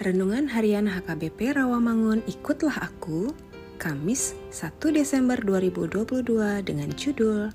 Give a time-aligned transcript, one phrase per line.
[0.00, 3.36] Renungan Harian HKBP Rawamangun Ikutlah Aku
[3.76, 6.24] Kamis 1 Desember 2022
[6.64, 7.52] dengan judul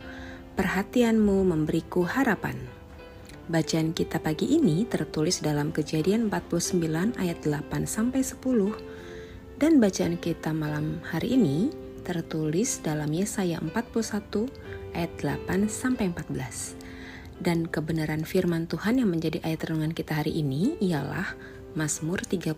[0.53, 2.53] Perhatianmu Memberiku Harapan
[3.49, 8.37] Bacaan kita pagi ini tertulis dalam kejadian 49 ayat 8 sampai 10
[9.57, 11.73] dan bacaan kita malam hari ini
[12.05, 13.73] tertulis dalam Yesaya 41
[14.93, 16.77] ayat 8 sampai 14.
[17.41, 22.55] Dan kebenaran firman Tuhan yang menjadi ayat renungan kita hari ini ialah Mazmur 31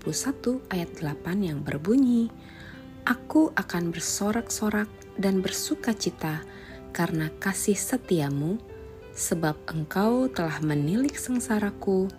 [0.69, 2.29] ayat 8 yang berbunyi,
[3.01, 4.85] Aku akan bersorak-sorak
[5.17, 6.45] dan bersuka cita
[6.94, 8.61] karena kasih setiamu,
[9.17, 12.13] sebab engkau telah menilik sengsaraku,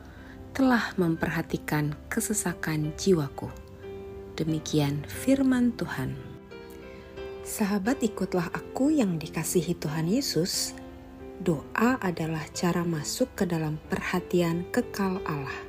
[0.51, 3.47] telah memperhatikan kesesakan jiwaku.
[4.35, 6.19] Demikian firman Tuhan.
[7.47, 10.75] Sahabat ikutlah aku yang dikasihi Tuhan Yesus,
[11.39, 15.68] doa adalah cara masuk ke dalam perhatian kekal Allah.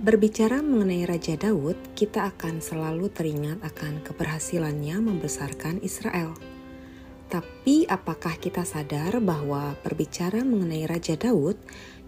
[0.00, 6.32] Berbicara mengenai Raja Daud, kita akan selalu teringat akan keberhasilannya membesarkan Israel.
[7.28, 11.60] Tapi apakah kita sadar bahwa berbicara mengenai Raja Daud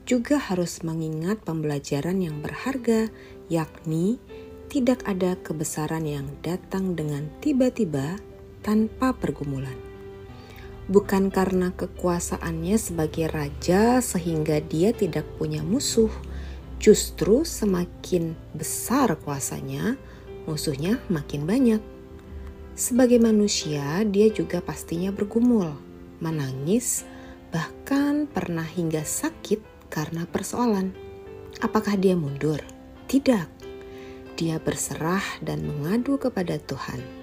[0.08, 3.12] juga harus mengingat pembelajaran yang berharga,
[3.52, 4.16] yakni
[4.72, 8.16] tidak ada kebesaran yang datang dengan tiba-tiba
[8.64, 9.92] tanpa pergumulan
[10.90, 16.10] bukan karena kekuasaannya sebagai raja sehingga dia tidak punya musuh.
[16.82, 19.94] Justru semakin besar kuasanya,
[20.50, 21.78] musuhnya makin banyak.
[22.74, 25.78] Sebagai manusia, dia juga pastinya bergumul,
[26.18, 27.06] menangis,
[27.54, 29.62] bahkan pernah hingga sakit
[29.94, 30.90] karena persoalan.
[31.62, 32.58] Apakah dia mundur?
[33.06, 33.46] Tidak.
[34.34, 37.22] Dia berserah dan mengadu kepada Tuhan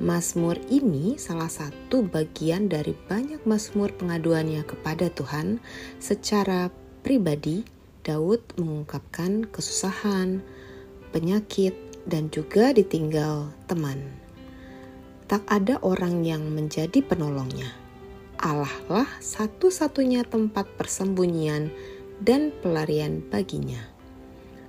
[0.00, 5.60] Mazmur ini salah satu bagian dari banyak mazmur pengaduannya kepada Tuhan
[6.00, 6.72] secara
[7.04, 7.79] pribadi.
[8.00, 10.40] Daud mengungkapkan kesusahan,
[11.12, 11.76] penyakit,
[12.08, 14.00] dan juga ditinggal teman.
[15.28, 17.70] Tak ada orang yang menjadi penolongnya.
[18.40, 21.68] Allah lah satu-satunya tempat persembunyian
[22.24, 23.84] dan pelarian baginya.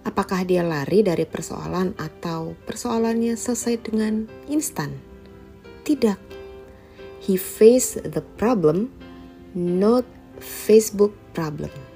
[0.02, 4.92] Apakah dia lari dari persoalan atau persoalannya selesai dengan instan?
[5.86, 6.19] Tidak.
[7.22, 8.89] He faced the problem,
[9.54, 10.04] not
[10.42, 11.91] Facebook problem.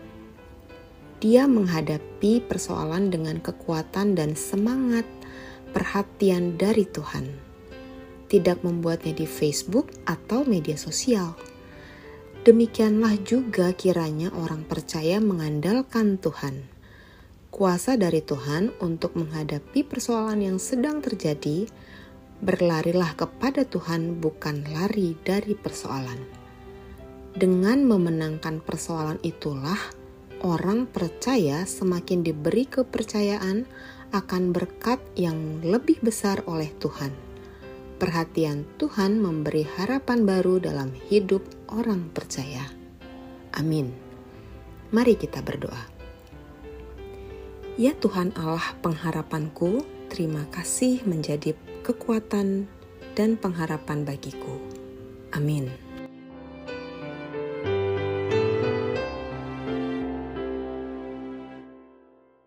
[1.26, 5.10] Dia menghadapi persoalan dengan kekuatan dan semangat
[5.74, 7.34] perhatian dari Tuhan.
[8.30, 11.34] Tidak membuatnya di Facebook atau media sosial.
[12.46, 16.62] Demikianlah juga kiranya orang percaya mengandalkan Tuhan.
[17.50, 21.66] Kuasa dari Tuhan untuk menghadapi persoalan yang sedang terjadi
[22.46, 26.22] berlarilah kepada Tuhan, bukan lari dari persoalan.
[27.34, 30.05] Dengan memenangkan persoalan itulah
[30.46, 33.66] orang percaya semakin diberi kepercayaan
[34.14, 37.10] akan berkat yang lebih besar oleh Tuhan.
[37.98, 41.42] Perhatian Tuhan memberi harapan baru dalam hidup
[41.74, 42.70] orang percaya.
[43.58, 43.90] Amin.
[44.94, 45.82] Mari kita berdoa.
[47.76, 49.84] Ya Tuhan Allah pengharapanku,
[50.14, 52.70] terima kasih menjadi kekuatan
[53.18, 54.62] dan pengharapan bagiku.
[55.36, 55.85] Amin.